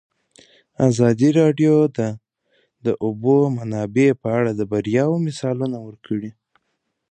ازادي 0.89 1.29
راډیو 1.39 1.73
د 1.97 1.99
د 2.85 2.87
اوبو 3.05 3.35
منابع 3.57 4.07
په 4.21 4.27
اړه 4.37 4.51
د 4.55 4.61
بریاوو 4.71 5.23
مثالونه 5.27 5.77
ورکړي. 5.87 6.31